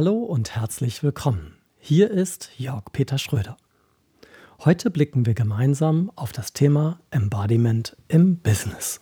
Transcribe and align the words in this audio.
Hallo 0.00 0.18
und 0.18 0.54
herzlich 0.54 1.02
willkommen. 1.02 1.56
Hier 1.76 2.08
ist 2.08 2.50
Jörg 2.56 2.84
Peter 2.92 3.18
Schröder. 3.18 3.56
Heute 4.64 4.92
blicken 4.92 5.26
wir 5.26 5.34
gemeinsam 5.34 6.12
auf 6.14 6.30
das 6.30 6.52
Thema 6.52 7.00
Embodiment 7.10 7.96
im 8.06 8.36
Business. 8.36 9.00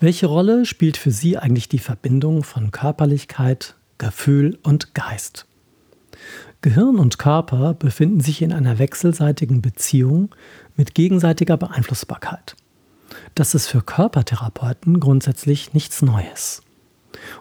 Welche 0.00 0.24
Rolle 0.24 0.64
spielt 0.64 0.96
für 0.96 1.10
Sie 1.10 1.36
eigentlich 1.36 1.68
die 1.68 1.78
Verbindung 1.78 2.44
von 2.44 2.70
Körperlichkeit, 2.70 3.74
Gefühl 3.98 4.58
und 4.62 4.94
Geist? 4.94 5.44
Gehirn 6.62 6.98
und 6.98 7.18
Körper 7.18 7.74
befinden 7.74 8.20
sich 8.20 8.40
in 8.40 8.54
einer 8.54 8.78
wechselseitigen 8.78 9.60
Beziehung 9.60 10.34
mit 10.76 10.94
gegenseitiger 10.94 11.58
Beeinflussbarkeit. 11.58 12.56
Das 13.34 13.54
ist 13.54 13.66
für 13.66 13.82
Körpertherapeuten 13.82 14.98
grundsätzlich 14.98 15.74
nichts 15.74 16.00
Neues. 16.00 16.62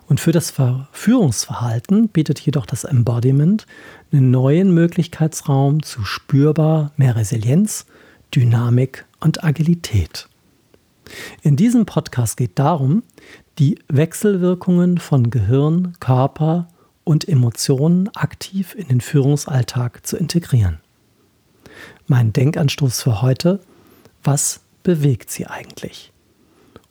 Und 0.07 0.19
für 0.19 0.31
das 0.31 0.53
Führungsverhalten 0.91 2.09
bietet 2.09 2.39
jedoch 2.39 2.65
das 2.65 2.83
Embodiment 2.83 3.65
einen 4.11 4.31
neuen 4.31 4.73
Möglichkeitsraum 4.73 5.83
zu 5.83 6.03
spürbar 6.03 6.91
mehr 6.97 7.15
Resilienz, 7.15 7.85
Dynamik 8.33 9.05
und 9.19 9.43
Agilität. 9.43 10.27
In 11.41 11.55
diesem 11.55 11.85
Podcast 11.85 12.37
geht 12.37 12.57
darum, 12.57 13.03
die 13.59 13.77
Wechselwirkungen 13.87 14.97
von 14.97 15.29
Gehirn, 15.29 15.93
Körper 15.99 16.67
und 17.03 17.27
Emotionen 17.27 18.09
aktiv 18.15 18.75
in 18.75 18.87
den 18.87 19.01
Führungsalltag 19.01 20.05
zu 20.07 20.17
integrieren. 20.17 20.79
Mein 22.07 22.33
Denkanstoß 22.33 23.01
für 23.01 23.21
heute, 23.21 23.59
was 24.23 24.61
bewegt 24.83 25.29
Sie 25.29 25.45
eigentlich? 25.47 26.11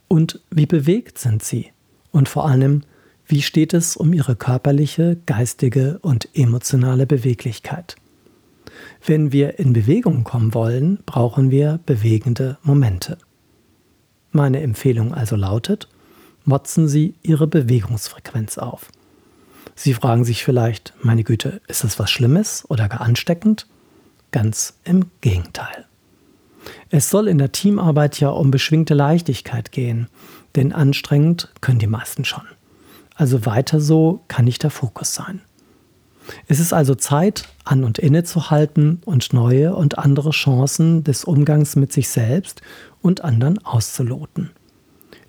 Und 0.09 0.41
wie 0.51 0.67
bewegt 0.67 1.19
sind 1.19 1.43
Sie? 1.43 1.72
Und 2.13 2.29
vor 2.29 2.47
allem, 2.47 2.83
wie 3.27 3.43
steht 3.43 3.75
es 3.75 3.97
um 3.97 4.13
ihre 4.13 4.37
körperliche, 4.37 5.17
geistige 5.27 5.99
und 6.01 6.29
emotionale 6.35 7.07
Beweglichkeit? 7.07 7.97
Wenn 9.05 9.33
wir 9.33 9.59
in 9.59 9.73
Bewegung 9.73 10.23
kommen 10.23 10.55
wollen, 10.55 10.99
brauchen 11.07 11.51
wir 11.51 11.81
bewegende 11.85 12.59
Momente. 12.63 13.19
Meine 14.31 14.61
Empfehlung 14.61 15.13
also 15.13 15.37
lautet, 15.37 15.89
motzen 16.45 16.89
Sie 16.89 17.15
Ihre 17.23 17.47
Bewegungsfrequenz 17.47 18.59
auf. 18.59 18.91
Sie 19.75 19.95
fragen 19.95 20.25
sich 20.25 20.45
vielleicht, 20.45 20.95
meine 21.03 21.25
Güte, 21.25 21.61
ist 21.69 21.85
das 21.85 21.99
was 21.99 22.11
Schlimmes 22.11 22.65
oder 22.69 22.89
gar 22.89 23.01
ansteckend? 23.01 23.67
Ganz 24.31 24.75
im 24.85 25.07
Gegenteil. 25.21 25.87
Es 26.91 27.11
soll 27.11 27.29
in 27.29 27.39
der 27.39 27.53
Teamarbeit 27.53 28.21
ja 28.21 28.29
um 28.31 28.51
beschwingte 28.51 28.95
Leichtigkeit 28.95 29.73
gehen, 29.73 30.09
denn 30.57 30.73
anstrengend 30.73 31.53
können 31.61 31.79
die 31.79 31.87
meisten 31.87 32.25
schon. 32.25 32.45
Also 33.15 33.47
weiter 33.47 33.81
so 33.81 34.21
kann 34.29 34.45
nicht 34.45 34.63
der 34.63 34.71
Fokus 34.71 35.15
sein. 35.15 35.43
Es 36.47 36.61
ist 36.61 36.73
also 36.73 36.95
Zeit, 36.95 37.49
an 37.65 37.85
und 37.85 37.99
inne 37.99 38.25
zu 38.25 38.51
halten 38.51 39.01
und 39.05 39.33
neue 39.33 39.75
und 39.75 39.99
andere 39.99 40.31
Chancen 40.31 41.05
des 41.05 41.25
Umgangs 41.25 41.77
mit 41.77 41.93
sich 41.93 42.09
selbst 42.09 42.63
und 43.01 43.25
anderen 43.25 43.65
auszuloten. 43.65 44.51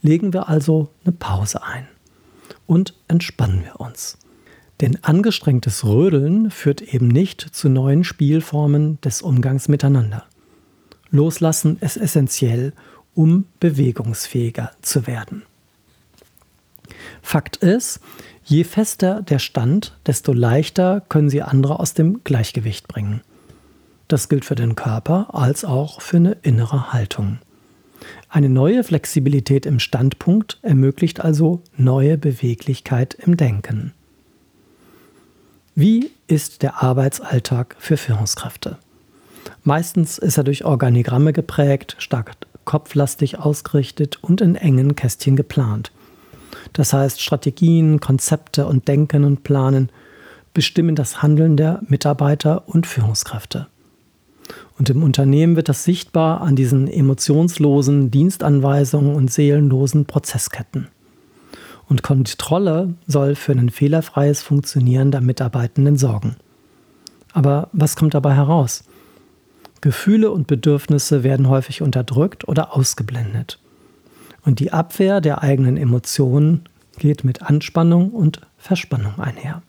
Legen 0.02 0.34
wir 0.34 0.50
also 0.50 0.90
eine 1.04 1.14
Pause 1.14 1.64
ein 1.64 1.88
und 2.66 2.94
entspannen 3.08 3.64
wir 3.64 3.80
uns. 3.80 4.18
Denn 4.82 5.04
angestrengtes 5.04 5.86
Rödeln 5.86 6.52
führt 6.52 6.82
eben 6.82 7.08
nicht 7.08 7.42
zu 7.42 7.70
neuen 7.70 8.04
Spielformen 8.04 9.00
des 9.02 9.22
Umgangs 9.22 9.68
miteinander. 9.68 10.26
Loslassen 11.10 11.78
ist 11.80 11.98
essentiell, 11.98 12.74
um 13.16 13.46
bewegungsfähiger 13.60 14.72
zu 14.82 15.08
werden. 15.08 15.44
Fakt 17.22 17.58
ist, 17.58 18.00
je 18.44 18.64
fester 18.64 19.22
der 19.22 19.40
Stand, 19.40 19.98
desto 20.06 20.34
leichter 20.34 21.02
können 21.10 21.30
Sie 21.30 21.42
andere 21.42 21.80
aus 21.80 21.94
dem 21.94 22.24
Gleichgewicht 22.24 22.88
bringen. 22.88 23.22
Das 24.08 24.30
gilt 24.30 24.46
für 24.46 24.56
den 24.56 24.76
Körper 24.76 25.34
als 25.34 25.66
auch 25.66 26.02
für 26.02 26.18
eine 26.18 26.38
innere 26.42 26.94
Haltung. 26.94 27.40
Eine 28.30 28.50
neue 28.50 28.84
Flexibilität 28.84 29.66
im 29.66 29.80
Standpunkt 29.80 30.60
ermöglicht 30.62 31.22
also 31.22 31.62
neue 31.78 32.18
Beweglichkeit 32.18 33.14
im 33.14 33.38
Denken. 33.38 33.94
Wie 35.76 36.12
ist 36.28 36.62
der 36.62 36.84
Arbeitsalltag 36.84 37.76
für 37.80 37.98
Führungskräfte? 37.98 38.78
Meistens 39.64 40.18
ist 40.18 40.38
er 40.38 40.44
durch 40.44 40.66
Organigramme 40.66 41.34
geprägt, 41.34 41.96
stark 42.00 42.36
kopflastig 42.66 43.40
ausgerichtet 43.40 44.20
und 44.22 44.42
in 44.42 44.56
engen 44.56 44.96
Kästchen 44.96 45.36
geplant. 45.36 45.92
Das 46.74 46.94
heißt, 46.94 47.22
Strategien, 47.22 48.00
Konzepte 48.00 48.66
und 48.66 48.88
Denken 48.88 49.24
und 49.24 49.44
Planen 49.44 49.90
bestimmen 50.54 50.96
das 50.96 51.22
Handeln 51.22 51.58
der 51.58 51.82
Mitarbeiter 51.88 52.68
und 52.68 52.88
Führungskräfte. 52.88 53.68
Und 54.78 54.90
im 54.90 55.04
Unternehmen 55.04 55.56
wird 55.56 55.70
das 55.70 55.84
sichtbar 55.84 56.42
an 56.42 56.56
diesen 56.56 56.88
emotionslosen 56.88 58.12
Dienstanweisungen 58.12 59.16
und 59.16 59.32
seelenlosen 59.32 60.06
Prozessketten. 60.06 60.88
Und 61.88 62.02
Kontrolle 62.02 62.96
soll 63.08 63.36
für 63.36 63.52
ein 63.52 63.70
fehlerfreies 63.70 64.42
Funktionieren 64.42 65.12
der 65.12 65.22
Mitarbeitenden 65.22 65.98
sorgen. 65.98 66.36
Aber 67.34 67.70
was 67.74 67.96
kommt 67.96 68.14
dabei 68.14 68.34
heraus? 68.36 68.84
Gefühle 69.84 70.32
und 70.32 70.48
Bedürfnisse 70.48 71.26
werden 71.26 71.50
häufig 71.50 71.82
unterdrückt 71.82 72.48
oder 72.48 72.74
ausgeblendet. 72.74 73.60
Und 74.46 74.62
die 74.62 74.72
Abwehr 74.72 75.20
der 75.20 75.44
eigenen 75.44 75.76
Emotionen 75.76 76.70
geht 77.00 77.26
mit 77.26 77.42
Anspannung 77.42 78.12
und 78.12 78.40
Verspannung 78.58 79.20
einher. 79.20 79.62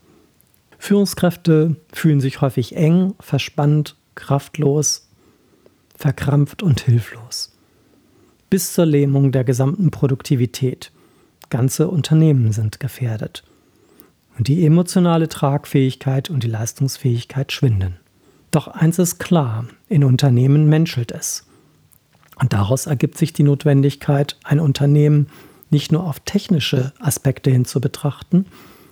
Führungskräfte 0.78 1.74
fühlen 1.92 2.20
sich 2.20 2.40
häufig 2.40 2.76
eng, 2.76 3.14
verspannt, 3.18 3.96
kraftlos, 4.14 5.08
verkrampft 5.96 6.62
und 6.62 6.80
hilflos. 6.82 7.52
Bis 8.50 8.72
zur 8.72 8.86
Lähmung 8.86 9.32
der 9.32 9.42
gesamten 9.42 9.90
Produktivität. 9.90 10.92
Ganze 11.50 11.88
Unternehmen 11.88 12.52
sind 12.52 12.78
gefährdet. 12.78 13.42
Und 14.38 14.46
die 14.46 14.64
emotionale 14.64 15.28
Tragfähigkeit 15.28 16.30
und 16.30 16.44
die 16.44 16.48
Leistungsfähigkeit 16.48 17.50
schwinden. 17.50 17.98
Doch 18.54 18.68
eins 18.68 19.00
ist 19.00 19.18
klar, 19.18 19.64
in 19.88 20.04
Unternehmen 20.04 20.68
menschelt 20.68 21.10
es. 21.10 21.44
Und 22.36 22.52
daraus 22.52 22.86
ergibt 22.86 23.18
sich 23.18 23.32
die 23.32 23.42
Notwendigkeit, 23.42 24.38
ein 24.44 24.60
Unternehmen 24.60 25.26
nicht 25.70 25.90
nur 25.90 26.04
auf 26.04 26.20
technische 26.20 26.92
Aspekte 27.00 27.50
hin 27.50 27.64
zu 27.64 27.80
betrachten, 27.80 28.46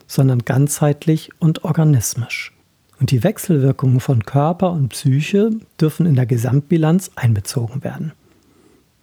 sondern 0.08 0.40
ganzheitlich 0.40 1.30
und 1.38 1.62
organismisch. 1.62 2.52
Und 2.98 3.12
die 3.12 3.22
Wechselwirkungen 3.22 4.00
von 4.00 4.24
Körper 4.24 4.72
und 4.72 4.88
Psyche 4.88 5.50
dürfen 5.80 6.06
in 6.06 6.16
der 6.16 6.26
Gesamtbilanz 6.26 7.12
einbezogen 7.14 7.84
werden. 7.84 8.10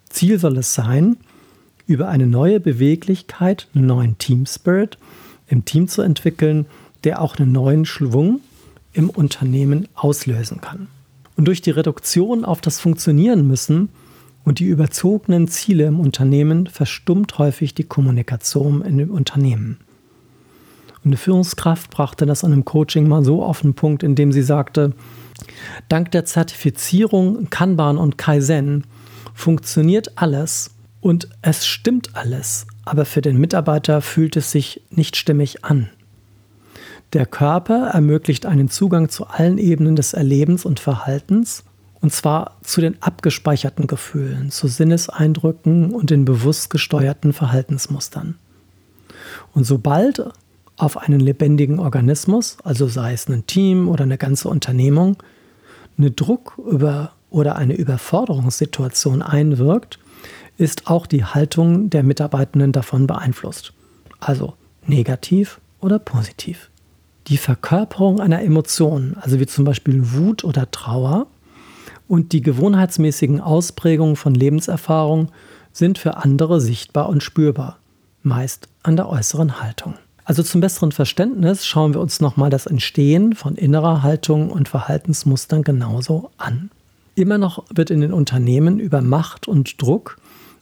Ziel 0.10 0.40
soll 0.40 0.58
es 0.58 0.74
sein, 0.74 1.16
über 1.88 2.10
eine 2.10 2.28
neue 2.28 2.60
Beweglichkeit, 2.60 3.70
einen 3.74 3.86
neuen 3.86 4.18
Team 4.18 4.46
Spirit 4.46 4.98
im 5.48 5.64
Team 5.64 5.88
zu 5.88 6.02
entwickeln, 6.02 6.66
der 7.06 7.22
auch 7.22 7.38
einen 7.38 7.54
neuen 7.54 7.86
Schwung 7.86 8.42
im 8.94 9.10
Unternehmen 9.10 9.88
auslösen 9.96 10.62
kann. 10.62 10.88
Und 11.36 11.46
durch 11.46 11.62
die 11.62 11.72
Reduktion 11.72 12.44
auf 12.44 12.62
das 12.62 12.80
Funktionieren 12.80 13.48
müssen 13.48 13.90
und 14.44 14.60
die 14.60 14.66
überzogenen 14.66 15.48
Ziele 15.48 15.86
im 15.86 16.00
Unternehmen 16.00 16.68
verstummt 16.68 17.38
häufig 17.38 17.76
die 17.76 17.84
Kommunikation 17.84 18.82
in 18.82 18.98
dem 18.98 19.12
Unternehmen. 19.12 19.78
Und 21.04 21.12
eine 21.12 21.18
Führungskraft 21.18 21.92
brachte 21.92 22.26
das 22.26 22.44
an 22.44 22.52
einem 22.52 22.66
Coaching 22.66 23.08
mal 23.08 23.24
so 23.24 23.44
auf 23.44 23.62
den 23.62 23.74
Punkt, 23.74 24.04
indem 24.04 24.32
sie 24.32 24.42
sagte, 24.42 24.94
dank 25.88 26.12
der 26.12 26.26
Zertifizierung 26.26 27.50
Kanban 27.50 27.98
und 27.98 28.18
Kaizen 28.18 28.86
funktioniert 29.34 30.18
alles 30.18 30.72
und 31.00 31.30
es 31.42 31.66
stimmt 31.66 32.16
alles, 32.16 32.68
aber 32.84 33.06
für 33.06 33.22
den 33.22 33.38
Mitarbeiter 33.38 34.02
fühlt 34.02 34.36
es 34.36 34.52
sich 34.52 34.82
nicht 34.90 35.16
stimmig 35.16 35.64
an. 35.64 35.90
Der 37.14 37.26
Körper 37.26 37.88
ermöglicht 37.88 38.46
einen 38.46 38.70
Zugang 38.70 39.10
zu 39.10 39.26
allen 39.26 39.58
Ebenen 39.58 39.96
des 39.96 40.14
Erlebens 40.14 40.66
und 40.66 40.80
Verhaltens 40.80 41.64
Und 42.02 42.14
zwar 42.14 42.58
zu 42.62 42.82
den 42.82 43.02
abgespeicherten 43.02 43.88
Gefühlen, 43.88 44.52
zu 44.52 44.68
Sinneseindrücken 44.68 45.94
und 45.94 46.10
den 46.10 46.24
bewusst 46.24 46.70
gesteuerten 46.70 47.34
Verhaltensmustern. 47.34 48.36
Und 49.54 49.66
sobald 49.66 50.24
auf 50.78 50.98
einen 50.98 51.20
lebendigen 51.20 51.80
Organismus, 51.80 52.58
also 52.64 52.88
sei 52.88 53.14
es 53.14 53.28
ein 53.28 53.46
Team 53.48 53.90
oder 53.90 54.04
eine 54.04 54.18
ganze 54.18 54.48
Unternehmung, 54.48 55.18
eine 55.98 56.12
Druck 56.12 56.58
über 56.58 57.12
oder 57.30 57.58
eine 57.58 57.76
Überforderungssituation 57.76 59.22
einwirkt, 59.22 60.00
ist 60.58 60.88
auch 60.88 61.06
die 61.06 61.26
Haltung 61.26 61.90
der 61.90 62.04
Mitarbeitenden 62.04 62.72
davon 62.72 63.08
beeinflusst. 63.08 63.74
Also 64.22 64.54
negativ 64.88 65.60
oder 65.82 66.00
positiv. 66.00 66.69
Die 67.30 67.38
Verkörperung 67.38 68.20
einer 68.20 68.42
Emotion, 68.42 69.16
also 69.22 69.40
wie 69.40 69.46
zum 69.46 69.64
Beispiel 69.64 70.14
Wut 70.14 70.44
oder 70.44 70.72
Trauer, 70.72 71.28
und 72.08 72.32
die 72.32 72.42
gewohnheitsmäßigen 72.42 73.40
Ausprägungen 73.40 74.16
von 74.16 74.34
Lebenserfahrung 74.34 75.32
sind 75.72 76.00
für 76.00 76.18
andere 76.18 76.60
sichtbar 76.60 77.08
und 77.08 77.22
spürbar, 77.22 77.78
meist 78.24 78.68
an 78.82 78.96
der 78.96 79.08
äußeren 79.08 79.62
Haltung. 79.62 79.94
Also 80.26 80.42
zum 80.42 80.60
besseren 80.60 80.92
Verständnis 80.92 81.68
schauen 81.68 81.94
wir 81.94 82.02
uns 82.02 82.20
nochmal 82.20 82.50
das 82.50 82.66
Entstehen 82.66 83.36
von 83.36 83.56
innerer 83.56 84.02
Haltung 84.02 84.50
und 84.50 84.68
Verhaltensmustern 84.68 85.64
genauso 85.64 86.32
an. 86.38 86.72
Immer 87.14 87.38
noch 87.38 87.64
wird 87.74 87.92
in 87.92 88.02
den 88.02 88.14
Unternehmen 88.14 88.80
über 88.80 89.02
Macht 89.02 89.48
und 89.48 89.80
Druck 89.80 90.18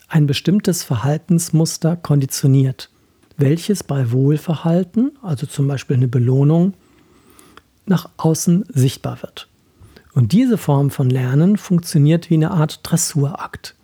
ein 0.09 0.27
bestimmtes 0.27 0.83
Verhaltensmuster 0.83 1.95
konditioniert, 1.95 2.89
welches 3.37 3.83
bei 3.83 4.11
Wohlverhalten, 4.11 5.11
also 5.21 5.45
zum 5.45 5.67
Beispiel 5.67 5.97
eine 5.97 6.07
Belohnung, 6.07 6.73
nach 7.85 8.09
außen 8.17 8.65
sichtbar 8.73 9.21
wird. 9.21 9.47
Und 10.13 10.31
diese 10.31 10.57
Form 10.57 10.89
von 10.89 11.09
Lernen 11.09 11.57
funktioniert 11.57 12.29
wie 12.29 12.35
eine 12.35 12.51
Art 12.51 12.79
Dressurakt. 12.83 13.75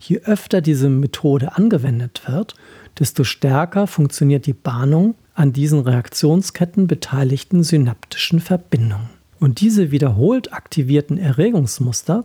Je 0.00 0.20
öfter 0.24 0.60
diese 0.60 0.88
Methode 0.88 1.56
angewendet 1.56 2.22
wird, 2.26 2.54
desto 2.98 3.22
stärker 3.22 3.86
funktioniert 3.86 4.46
die 4.46 4.54
Bahnung 4.54 5.14
an 5.34 5.52
diesen 5.52 5.80
Reaktionsketten 5.80 6.86
beteiligten 6.86 7.62
synaptischen 7.62 8.40
Verbindungen. 8.40 9.10
Und 9.38 9.60
diese 9.60 9.90
wiederholt 9.90 10.52
aktivierten 10.52 11.18
Erregungsmuster 11.18 12.24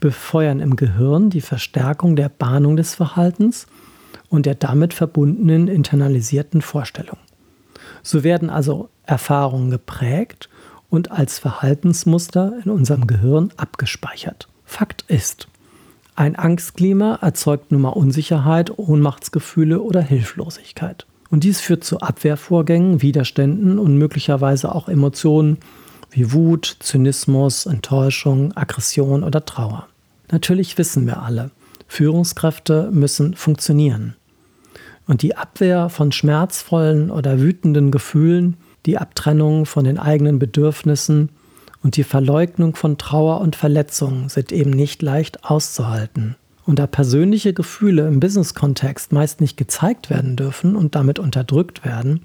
befeuern 0.00 0.60
im 0.60 0.76
Gehirn 0.76 1.30
die 1.30 1.40
Verstärkung 1.40 2.16
der 2.16 2.28
Bahnung 2.28 2.76
des 2.76 2.94
Verhaltens 2.94 3.66
und 4.34 4.46
der 4.46 4.56
damit 4.56 4.94
verbundenen 4.94 5.68
internalisierten 5.68 6.60
Vorstellung. 6.60 7.18
So 8.02 8.24
werden 8.24 8.50
also 8.50 8.88
Erfahrungen 9.04 9.70
geprägt 9.70 10.48
und 10.90 11.12
als 11.12 11.38
Verhaltensmuster 11.38 12.58
in 12.64 12.70
unserem 12.70 13.06
Gehirn 13.06 13.52
abgespeichert. 13.56 14.48
Fakt 14.64 15.04
ist, 15.06 15.46
ein 16.16 16.34
Angstklima 16.34 17.20
erzeugt 17.22 17.70
nun 17.70 17.82
mal 17.82 17.90
Unsicherheit, 17.90 18.76
Ohnmachtsgefühle 18.76 19.80
oder 19.80 20.00
Hilflosigkeit. 20.00 21.06
Und 21.30 21.44
dies 21.44 21.60
führt 21.60 21.84
zu 21.84 22.00
Abwehrvorgängen, 22.00 23.02
Widerständen 23.02 23.78
und 23.78 23.98
möglicherweise 23.98 24.74
auch 24.74 24.88
Emotionen 24.88 25.58
wie 26.10 26.32
Wut, 26.32 26.76
Zynismus, 26.80 27.66
Enttäuschung, 27.66 28.56
Aggression 28.56 29.22
oder 29.22 29.44
Trauer. 29.44 29.86
Natürlich 30.30 30.76
wissen 30.76 31.06
wir 31.06 31.22
alle, 31.22 31.50
Führungskräfte 31.86 32.90
müssen 32.92 33.34
funktionieren. 33.34 34.16
Und 35.06 35.22
die 35.22 35.36
Abwehr 35.36 35.88
von 35.88 36.12
schmerzvollen 36.12 37.10
oder 37.10 37.40
wütenden 37.40 37.90
Gefühlen 37.90 38.56
die 38.86 38.98
Abtrennung 38.98 39.66
von 39.66 39.84
den 39.84 39.98
eigenen 39.98 40.38
Bedürfnissen 40.38 41.30
und 41.82 41.96
die 41.96 42.04
Verleugnung 42.04 42.76
von 42.76 42.98
Trauer 42.98 43.40
und 43.40 43.56
Verletzungen 43.56 44.28
sind 44.28 44.52
eben 44.52 44.70
nicht 44.70 45.02
leicht 45.02 45.44
auszuhalten. 45.44 46.36
Und 46.66 46.78
da 46.78 46.86
persönliche 46.86 47.52
Gefühle 47.52 48.06
im 48.08 48.20
Business-Kontext 48.20 49.12
meist 49.12 49.40
nicht 49.40 49.56
gezeigt 49.56 50.08
werden 50.08 50.36
dürfen 50.36 50.76
und 50.76 50.94
damit 50.94 51.18
unterdrückt 51.18 51.84
werden, 51.84 52.24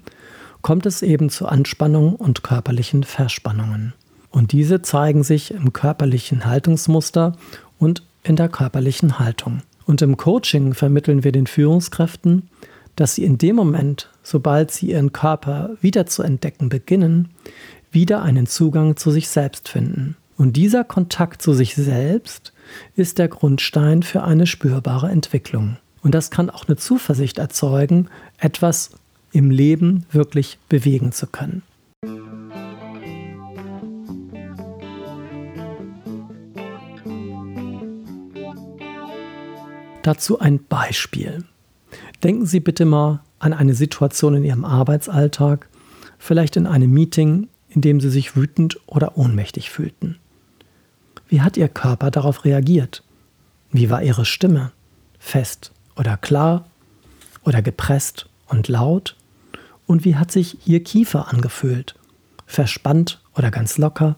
kommt 0.62 0.86
es 0.86 1.02
eben 1.02 1.28
zu 1.28 1.46
Anspannungen 1.46 2.14
und 2.14 2.42
körperlichen 2.42 3.04
Verspannungen. 3.04 3.92
Und 4.30 4.52
diese 4.52 4.80
zeigen 4.80 5.24
sich 5.24 5.52
im 5.52 5.72
körperlichen 5.72 6.46
Haltungsmuster 6.46 7.36
und 7.78 8.02
in 8.22 8.36
der 8.36 8.48
körperlichen 8.48 9.18
Haltung. 9.18 9.62
Und 9.90 10.02
im 10.02 10.16
Coaching 10.16 10.72
vermitteln 10.74 11.24
wir 11.24 11.32
den 11.32 11.48
Führungskräften, 11.48 12.48
dass 12.94 13.16
sie 13.16 13.24
in 13.24 13.38
dem 13.38 13.56
Moment, 13.56 14.08
sobald 14.22 14.70
sie 14.70 14.92
ihren 14.92 15.12
Körper 15.12 15.70
wieder 15.80 16.06
zu 16.06 16.22
entdecken 16.22 16.68
beginnen, 16.68 17.30
wieder 17.90 18.22
einen 18.22 18.46
Zugang 18.46 18.96
zu 18.96 19.10
sich 19.10 19.28
selbst 19.28 19.68
finden. 19.68 20.16
Und 20.36 20.52
dieser 20.52 20.84
Kontakt 20.84 21.42
zu 21.42 21.54
sich 21.54 21.74
selbst 21.74 22.52
ist 22.94 23.18
der 23.18 23.26
Grundstein 23.26 24.04
für 24.04 24.22
eine 24.22 24.46
spürbare 24.46 25.10
Entwicklung. 25.10 25.76
Und 26.04 26.14
das 26.14 26.30
kann 26.30 26.50
auch 26.50 26.68
eine 26.68 26.76
Zuversicht 26.76 27.38
erzeugen, 27.38 28.06
etwas 28.38 28.90
im 29.32 29.50
Leben 29.50 30.06
wirklich 30.12 30.60
bewegen 30.68 31.10
zu 31.10 31.26
können. 31.26 31.62
Dazu 40.02 40.38
ein 40.38 40.64
Beispiel. 40.64 41.44
Denken 42.22 42.46
Sie 42.46 42.60
bitte 42.60 42.86
mal 42.86 43.20
an 43.38 43.52
eine 43.52 43.74
Situation 43.74 44.34
in 44.34 44.44
Ihrem 44.44 44.64
Arbeitsalltag, 44.64 45.68
vielleicht 46.18 46.56
in 46.56 46.66
einem 46.66 46.90
Meeting, 46.90 47.48
in 47.68 47.82
dem 47.82 48.00
Sie 48.00 48.08
sich 48.08 48.34
wütend 48.34 48.80
oder 48.86 49.18
ohnmächtig 49.18 49.70
fühlten. 49.70 50.18
Wie 51.28 51.42
hat 51.42 51.58
Ihr 51.58 51.68
Körper 51.68 52.10
darauf 52.10 52.46
reagiert? 52.46 53.02
Wie 53.72 53.90
war 53.90 54.02
Ihre 54.02 54.24
Stimme? 54.24 54.72
Fest 55.18 55.70
oder 55.96 56.16
klar 56.16 56.66
oder 57.44 57.60
gepresst 57.60 58.26
und 58.48 58.68
laut? 58.68 59.16
Und 59.86 60.06
wie 60.06 60.16
hat 60.16 60.32
sich 60.32 60.66
Ihr 60.66 60.82
Kiefer 60.82 61.28
angefühlt? 61.28 61.94
Verspannt 62.46 63.20
oder 63.36 63.50
ganz 63.50 63.76
locker? 63.76 64.16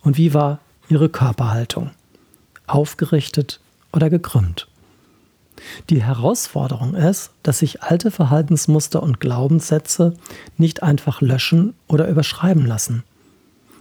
Und 0.00 0.16
wie 0.16 0.32
war 0.32 0.60
Ihre 0.88 1.08
Körperhaltung? 1.08 1.90
Aufgerichtet 2.66 3.60
oder 3.92 4.10
gekrümmt? 4.10 4.68
Die 5.90 6.02
Herausforderung 6.02 6.94
ist, 6.94 7.30
dass 7.42 7.60
sich 7.60 7.82
alte 7.82 8.10
Verhaltensmuster 8.10 9.02
und 9.02 9.20
Glaubenssätze 9.20 10.14
nicht 10.56 10.82
einfach 10.82 11.20
löschen 11.20 11.74
oder 11.88 12.08
überschreiben 12.08 12.66
lassen. 12.66 13.04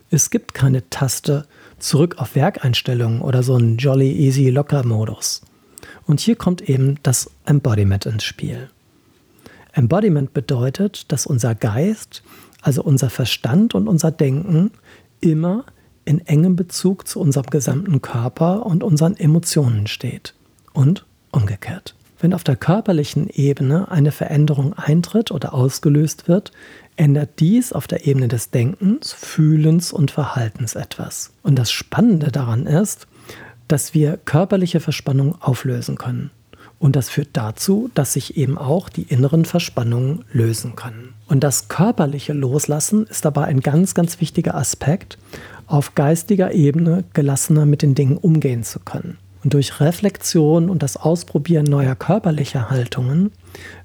Es 0.09 0.29
gibt 0.29 0.53
keine 0.53 0.89
Taste 0.89 1.45
zurück 1.79 2.15
auf 2.19 2.35
Werkeinstellungen 2.35 3.21
oder 3.21 3.43
so 3.43 3.55
einen 3.55 3.77
Jolly 3.77 4.11
Easy 4.11 4.49
Locker 4.49 4.85
Modus. 4.85 5.41
Und 6.05 6.19
hier 6.19 6.35
kommt 6.35 6.61
eben 6.61 6.99
das 7.03 7.31
Embodiment 7.45 8.05
ins 8.05 8.23
Spiel. 8.23 8.69
Embodiment 9.73 10.33
bedeutet, 10.33 11.11
dass 11.11 11.25
unser 11.25 11.55
Geist, 11.55 12.23
also 12.61 12.83
unser 12.83 13.09
Verstand 13.09 13.73
und 13.73 13.87
unser 13.87 14.11
Denken 14.11 14.71
immer 15.19 15.65
in 16.05 16.19
engem 16.27 16.55
Bezug 16.55 17.07
zu 17.07 17.19
unserem 17.19 17.47
gesamten 17.47 18.01
Körper 18.01 18.65
und 18.65 18.83
unseren 18.83 19.15
Emotionen 19.15 19.87
steht. 19.87 20.35
Und 20.73 21.05
umgekehrt. 21.33 21.95
Wenn 22.19 22.33
auf 22.33 22.45
der 22.45 22.55
körperlichen 22.55 23.27
Ebene 23.27 23.91
eine 23.91 24.13
Veränderung 24.13 24.73
eintritt 24.73 25.29
oder 25.31 25.53
ausgelöst 25.53 26.29
wird, 26.29 26.53
ändert 26.95 27.39
dies 27.39 27.73
auf 27.73 27.85
der 27.85 28.07
Ebene 28.07 28.29
des 28.29 28.49
Denkens, 28.49 29.11
Fühlens 29.11 29.91
und 29.91 30.11
Verhaltens 30.11 30.75
etwas. 30.75 31.31
Und 31.41 31.59
das 31.59 31.69
Spannende 31.71 32.31
daran 32.31 32.65
ist, 32.65 33.07
dass 33.67 33.93
wir 33.93 34.17
körperliche 34.23 34.79
Verspannungen 34.79 35.35
auflösen 35.41 35.97
können. 35.97 36.31
Und 36.79 36.95
das 36.95 37.09
führt 37.09 37.29
dazu, 37.33 37.89
dass 37.93 38.13
sich 38.13 38.37
eben 38.37 38.57
auch 38.57 38.89
die 38.89 39.03
inneren 39.03 39.45
Verspannungen 39.45 40.25
lösen 40.31 40.75
können. 40.75 41.13
Und 41.27 41.41
das 41.43 41.69
körperliche 41.69 42.33
Loslassen 42.33 43.05
ist 43.07 43.25
dabei 43.25 43.45
ein 43.45 43.61
ganz, 43.61 43.95
ganz 43.95 44.19
wichtiger 44.19 44.55
Aspekt, 44.55 45.17
auf 45.65 45.95
geistiger 45.95 46.53
Ebene 46.53 47.05
gelassener 47.13 47.65
mit 47.65 47.81
den 47.81 47.95
Dingen 47.95 48.17
umgehen 48.17 48.63
zu 48.63 48.79
können. 48.79 49.17
Und 49.43 49.53
durch 49.53 49.79
Reflexion 49.79 50.69
und 50.69 50.83
das 50.83 50.95
Ausprobieren 50.95 51.65
neuer 51.65 51.95
körperlicher 51.95 52.69
Haltungen 52.69 53.31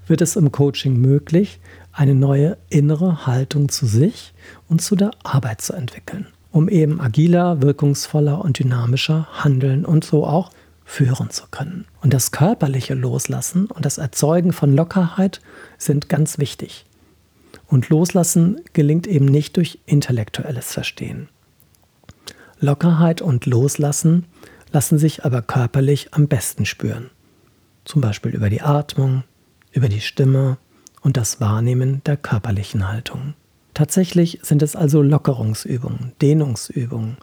wird 0.07 0.21
es 0.21 0.35
im 0.35 0.51
Coaching 0.51 0.97
möglich, 0.97 1.59
eine 1.91 2.15
neue 2.15 2.57
innere 2.69 3.25
Haltung 3.27 3.67
zu 3.67 3.85
sich 3.85 4.33
und 4.69 4.81
zu 4.81 4.95
der 4.95 5.11
Arbeit 5.23 5.61
zu 5.61 5.73
entwickeln, 5.73 6.27
um 6.51 6.69
eben 6.69 7.01
agiler, 7.01 7.61
wirkungsvoller 7.61 8.43
und 8.43 8.59
dynamischer 8.59 9.27
handeln 9.43 9.85
und 9.85 10.05
so 10.05 10.25
auch 10.25 10.51
führen 10.85 11.29
zu 11.29 11.43
können. 11.51 11.85
Und 12.01 12.13
das 12.13 12.31
körperliche 12.31 12.93
Loslassen 12.93 13.65
und 13.65 13.85
das 13.85 13.97
Erzeugen 13.97 14.53
von 14.53 14.73
Lockerheit 14.73 15.41
sind 15.77 16.09
ganz 16.09 16.37
wichtig. 16.37 16.85
Und 17.67 17.89
Loslassen 17.89 18.61
gelingt 18.73 19.07
eben 19.07 19.25
nicht 19.25 19.57
durch 19.57 19.79
intellektuelles 19.85 20.71
Verstehen. 20.71 21.27
Lockerheit 22.59 23.21
und 23.21 23.45
Loslassen 23.45 24.25
lassen 24.71 24.97
sich 24.97 25.25
aber 25.25 25.41
körperlich 25.41 26.13
am 26.13 26.27
besten 26.27 26.65
spüren. 26.65 27.09
Zum 27.85 28.01
Beispiel 28.01 28.33
über 28.33 28.49
die 28.49 28.61
Atmung, 28.61 29.23
über 29.71 29.89
die 29.89 30.01
Stimme 30.01 30.57
und 31.01 31.17
das 31.17 31.39
Wahrnehmen 31.41 32.01
der 32.05 32.17
körperlichen 32.17 32.87
Haltung. 32.87 33.33
Tatsächlich 33.73 34.39
sind 34.43 34.61
es 34.61 34.75
also 34.75 35.01
Lockerungsübungen, 35.01 36.13
Dehnungsübungen 36.21 37.17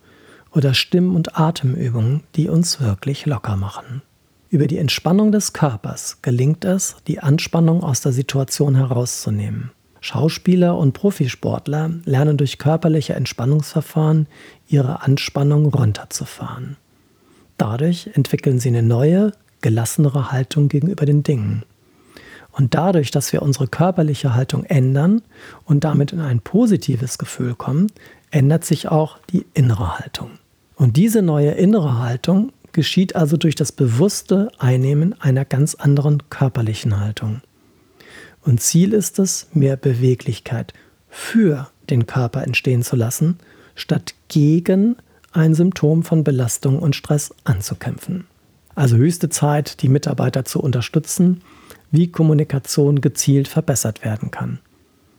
oder 0.52 0.74
Stimm- 0.74 1.14
und 1.14 1.38
Atemübungen, 1.38 2.22
die 2.34 2.48
uns 2.48 2.80
wirklich 2.80 3.26
locker 3.26 3.56
machen. 3.56 4.02
Über 4.48 4.66
die 4.66 4.78
Entspannung 4.78 5.32
des 5.32 5.52
Körpers 5.52 6.22
gelingt 6.22 6.64
es, 6.64 6.96
die 7.06 7.20
Anspannung 7.20 7.82
aus 7.82 8.00
der 8.00 8.12
Situation 8.12 8.76
herauszunehmen. 8.76 9.70
Schauspieler 10.00 10.78
und 10.78 10.92
Profisportler 10.92 11.90
lernen 12.04 12.36
durch 12.36 12.58
körperliche 12.58 13.14
Entspannungsverfahren 13.14 14.28
ihre 14.68 15.02
Anspannung 15.02 15.66
runterzufahren. 15.66 16.76
Dadurch 17.58 18.10
entwickeln 18.14 18.58
sie 18.58 18.68
eine 18.68 18.82
neue, 18.82 19.32
gelassenere 19.60 20.30
Haltung 20.30 20.68
gegenüber 20.68 21.06
den 21.06 21.22
Dingen. 21.22 21.64
Und 22.52 22.74
dadurch, 22.74 23.10
dass 23.10 23.32
wir 23.32 23.42
unsere 23.42 23.68
körperliche 23.68 24.34
Haltung 24.34 24.64
ändern 24.64 25.22
und 25.64 25.84
damit 25.84 26.12
in 26.12 26.20
ein 26.20 26.40
positives 26.40 27.18
Gefühl 27.18 27.54
kommen, 27.54 27.88
ändert 28.30 28.64
sich 28.64 28.88
auch 28.88 29.18
die 29.30 29.46
innere 29.52 29.98
Haltung. 29.98 30.30
Und 30.74 30.96
diese 30.96 31.22
neue 31.22 31.50
innere 31.50 31.98
Haltung 31.98 32.52
geschieht 32.72 33.16
also 33.16 33.36
durch 33.36 33.54
das 33.54 33.72
bewusste 33.72 34.50
Einnehmen 34.58 35.18
einer 35.20 35.44
ganz 35.44 35.74
anderen 35.74 36.28
körperlichen 36.30 37.00
Haltung. 37.00 37.40
Und 38.42 38.60
Ziel 38.60 38.92
ist 38.92 39.18
es, 39.18 39.48
mehr 39.52 39.76
Beweglichkeit 39.76 40.72
für 41.08 41.68
den 41.90 42.06
Körper 42.06 42.42
entstehen 42.42 42.82
zu 42.82 42.96
lassen, 42.96 43.38
statt 43.74 44.14
gegen 44.28 44.96
ein 45.36 45.54
Symptom 45.54 46.02
von 46.02 46.24
Belastung 46.24 46.78
und 46.78 46.96
Stress 46.96 47.34
anzukämpfen. 47.44 48.26
Also 48.74 48.96
höchste 48.96 49.28
Zeit, 49.28 49.82
die 49.82 49.88
Mitarbeiter 49.88 50.44
zu 50.44 50.60
unterstützen, 50.60 51.42
wie 51.90 52.10
Kommunikation 52.10 53.00
gezielt 53.00 53.48
verbessert 53.48 54.04
werden 54.04 54.30
kann. 54.30 54.58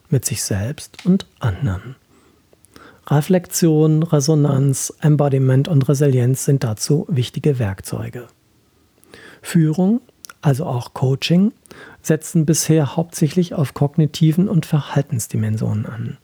Mit 0.09 0.25
sich 0.25 0.43
selbst 0.43 1.05
und 1.05 1.25
anderen. 1.39 1.95
Reflexion, 3.07 4.03
Resonanz, 4.03 4.93
Embodiment 5.01 5.67
und 5.67 5.87
Resilienz 5.87 6.45
sind 6.45 6.63
dazu 6.63 7.05
wichtige 7.09 7.57
Werkzeuge. 7.57 8.27
Führung, 9.41 10.01
also 10.41 10.65
auch 10.65 10.93
Coaching, 10.93 11.53
setzen 12.01 12.45
bisher 12.45 12.95
hauptsächlich 12.95 13.53
auf 13.53 13.73
kognitiven 13.73 14.49
und 14.49 14.65
Verhaltensdimensionen 14.65 15.85
an. 15.85 16.17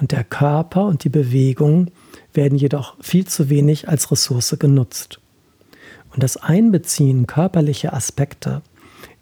Und 0.00 0.12
der 0.12 0.24
Körper 0.24 0.86
und 0.86 1.04
die 1.04 1.08
Bewegung 1.08 1.90
werden 2.38 2.56
jedoch 2.56 2.94
viel 3.00 3.26
zu 3.26 3.50
wenig 3.50 3.88
als 3.88 4.12
Ressource 4.12 4.54
genutzt. 4.60 5.18
Und 6.14 6.22
das 6.22 6.36
Einbeziehen 6.36 7.26
körperlicher 7.26 7.92
Aspekte 7.92 8.62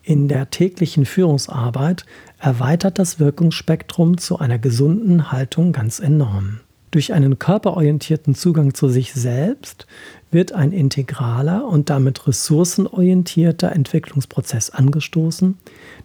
in 0.03 0.29
der 0.29 0.51
täglichen 0.51 1.07
Führungsarbeit 1.07 2.05
erweitert 2.39 2.99
das 2.99 3.19
Wirkungsspektrum 3.19 4.19
zu 4.19 4.39
einer 4.39 4.59
gesunden 4.59 5.33
Haltung 5.33 5.73
ganz 5.73 5.99
enorm. 5.99 6.61
Durch 6.91 7.15
einen 7.15 7.39
körperorientierten 7.39 8.35
Zugang 8.35 8.75
zu 8.75 8.89
sich 8.89 9.15
selbst 9.15 9.87
wird 10.31 10.53
ein 10.53 10.73
integraler 10.73 11.67
und 11.67 11.89
damit 11.89 12.29
ressourcenorientierter 12.29 13.73
Entwicklungsprozess 13.73 14.69
angestoßen, 14.69 15.57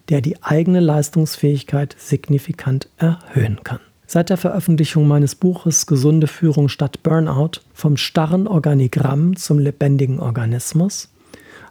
der 0.08 0.22
die 0.22 0.42
eigene 0.42 0.80
Leistungsfähigkeit 0.80 1.94
signifikant 1.98 2.88
erhöhen 2.96 3.60
kann. 3.62 3.80
Seit 4.12 4.28
der 4.28 4.36
Veröffentlichung 4.36 5.08
meines 5.08 5.34
Buches 5.34 5.86
Gesunde 5.86 6.26
Führung 6.26 6.68
statt 6.68 7.02
Burnout 7.02 7.62
vom 7.72 7.96
starren 7.96 8.46
Organigramm 8.46 9.36
zum 9.36 9.58
lebendigen 9.58 10.20
Organismus 10.20 11.08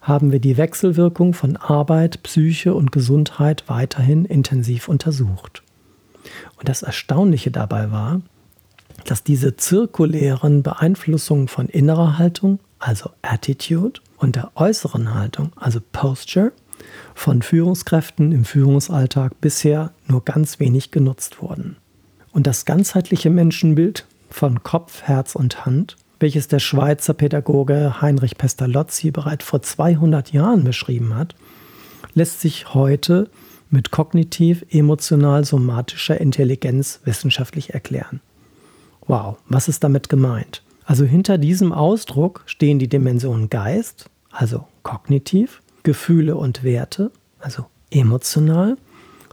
haben 0.01 0.31
wir 0.31 0.39
die 0.39 0.57
Wechselwirkung 0.57 1.35
von 1.35 1.55
Arbeit, 1.55 2.23
Psyche 2.23 2.73
und 2.73 2.91
Gesundheit 2.91 3.65
weiterhin 3.67 4.25
intensiv 4.25 4.87
untersucht. 4.87 5.61
Und 6.57 6.67
das 6.67 6.81
Erstaunliche 6.81 7.51
dabei 7.51 7.91
war, 7.91 8.21
dass 9.05 9.23
diese 9.23 9.55
zirkulären 9.55 10.63
Beeinflussungen 10.63 11.47
von 11.47 11.67
innerer 11.67 12.17
Haltung, 12.17 12.57
also 12.79 13.11
Attitude, 13.21 14.01
und 14.17 14.35
der 14.35 14.49
äußeren 14.55 15.13
Haltung, 15.13 15.51
also 15.57 15.79
Posture, 15.91 16.53
von 17.13 17.43
Führungskräften 17.43 18.31
im 18.31 18.45
Führungsalltag 18.45 19.39
bisher 19.41 19.91
nur 20.07 20.25
ganz 20.25 20.59
wenig 20.59 20.89
genutzt 20.89 21.39
wurden. 21.39 21.77
Und 22.31 22.47
das 22.47 22.65
ganzheitliche 22.65 23.29
Menschenbild 23.29 24.05
von 24.29 24.63
Kopf, 24.63 25.03
Herz 25.03 25.35
und 25.35 25.65
Hand 25.65 25.97
welches 26.21 26.47
der 26.47 26.59
Schweizer 26.59 27.13
Pädagoge 27.13 28.01
Heinrich 28.01 28.37
Pestalozzi 28.37 29.11
bereits 29.11 29.43
vor 29.43 29.61
200 29.61 30.31
Jahren 30.31 30.63
beschrieben 30.63 31.13
hat, 31.15 31.35
lässt 32.13 32.39
sich 32.39 32.73
heute 32.73 33.29
mit 33.69 33.91
kognitiv-emotional-somatischer 33.91 36.21
Intelligenz 36.21 37.01
wissenschaftlich 37.05 37.73
erklären. 37.73 38.21
Wow, 39.07 39.37
was 39.47 39.67
ist 39.67 39.83
damit 39.83 40.07
gemeint? 40.09 40.63
Also 40.85 41.05
hinter 41.05 41.37
diesem 41.37 41.71
Ausdruck 41.73 42.41
stehen 42.45 42.79
die 42.79 42.89
Dimensionen 42.89 43.49
Geist, 43.49 44.09
also 44.29 44.65
kognitiv, 44.83 45.61
Gefühle 45.83 46.35
und 46.35 46.63
Werte, 46.63 47.11
also 47.39 47.65
emotional, 47.89 48.77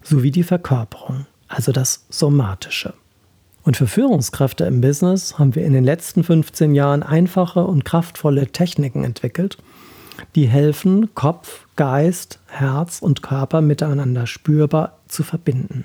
sowie 0.03 0.31
die 0.31 0.45
Verkörperung, 0.45 1.27
also 1.49 1.73
das 1.73 2.07
Somatische. 2.11 2.95
Und 3.63 3.77
für 3.77 3.87
Führungskräfte 3.87 4.65
im 4.65 4.81
Business 4.81 5.39
haben 5.39 5.55
wir 5.55 5.65
in 5.65 5.73
den 5.73 5.85
letzten 5.85 6.25
15 6.25 6.75
Jahren 6.75 7.03
einfache 7.03 7.65
und 7.65 7.85
kraftvolle 7.85 8.47
Techniken 8.47 9.05
entwickelt, 9.05 9.59
die 10.35 10.47
helfen, 10.47 11.15
Kopf, 11.15 11.67
Geist, 11.77 12.39
Herz 12.47 13.01
und 13.01 13.23
Körper 13.23 13.61
miteinander 13.61 14.27
spürbar 14.27 14.99
zu 15.09 15.23
verbinden. 15.23 15.85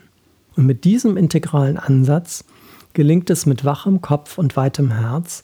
Und 0.56 0.66
mit 0.66 0.86
diesem 0.86 1.18
integralen 1.18 1.78
Ansatz 1.78 2.46
gelingt 2.94 3.30
es 3.30 3.46
mit 3.46 3.66
wachem 3.66 4.02
Kopf 4.02 4.38
und 4.38 4.56
weitem 4.56 4.92
Herz, 4.92 5.44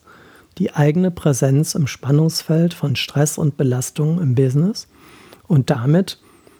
die 0.58 0.74
eigene 0.74 1.12
Präsenz 1.12 1.76
im 1.76 1.88
Spannungsfeld 1.88 2.74
von 2.74 2.96
Stress 2.96 3.38
und 3.38 3.58
Belastung 3.58 4.22
im 4.22 4.36
Business 4.36 4.88
und 5.48 5.70
damit 5.70 6.20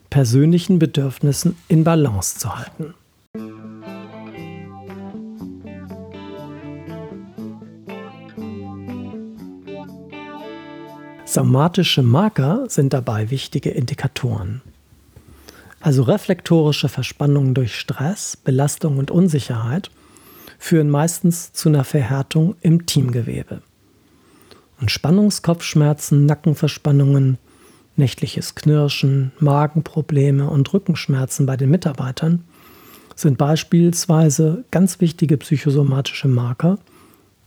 persönlichen 0.10 0.80
Bedürfnissen 0.80 1.56
in 1.68 1.84
Balance 1.84 2.40
zu 2.40 2.58
halten. 2.58 2.96
Somatische 11.32 12.02
Marker 12.02 12.66
sind 12.70 12.92
dabei 12.92 13.30
wichtige 13.30 13.70
Indikatoren. 13.70 14.62
Also 15.80 16.02
reflektorische 16.02 16.90
Verspannungen 16.90 17.54
durch 17.54 17.76
Stress, 17.76 18.36
Belastung 18.36 18.98
und 18.98 19.12
Unsicherheit 19.12 19.92
führen 20.58 20.90
meistens 20.90 21.54
zu 21.54 21.70
einer 21.70 21.84
Verhärtung 21.84 22.56
im 22.62 22.88
Teamgewebe. 22.88 23.62
Und 24.82 24.90
Spannungskopfschmerzen, 24.90 26.26
Nackenverspannungen, 26.26 27.38
nächtliches 27.96 28.56
Knirschen, 28.56 29.32
Magenprobleme 29.40 30.50
und 30.50 30.74
Rückenschmerzen 30.74 31.46
bei 31.46 31.58
den 31.58 31.70
Mitarbeitern 31.70 32.44
sind 33.16 33.38
beispielsweise 33.38 34.64
ganz 34.72 35.00
wichtige 35.00 35.38
psychosomatische 35.38 36.28
Marker, 36.28 36.80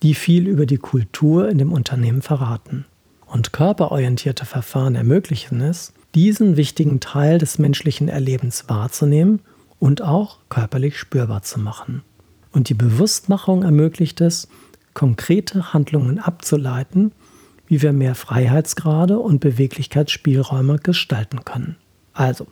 die 0.05 0.15
viel 0.15 0.47
über 0.47 0.67
die 0.67 0.79
Kultur 0.79 1.49
in 1.49 1.59
dem 1.59 1.73
Unternehmen 1.73 2.23
verraten 2.23 2.85
und 3.33 3.53
körperorientierte 3.53 4.45
Verfahren 4.45 4.95
ermöglichen 4.95 5.63
es, 5.63 5.93
diesen 6.15 6.57
wichtigen 6.57 7.01
Teil 7.01 7.39
des 7.39 7.59
menschlichen 7.59 8.09
Erlebens 8.09 8.69
wahrzunehmen 8.69 9.41
und 9.79 10.03
auch 10.03 10.39
körperlich 10.51 10.99
spürbar 10.99 11.43
zu 11.43 11.59
machen. 11.59 12.03
Und 12.53 12.69
die 12.69 12.75
Bewusstmachung 12.75 13.63
ermöglicht 13.63 14.21
es, 14.21 14.49
konkrete 14.93 15.73
Handlungen 15.73 16.19
abzuleiten, 16.19 17.13
wie 17.67 17.81
wir 17.81 17.95
mehr 17.95 18.15
Freiheitsgrade 18.15 19.19
und 19.19 19.41
Beweglichkeitsspielräume 19.41 20.79
gestalten 20.79 21.47
können. 21.47 21.77
Also, 22.13 22.47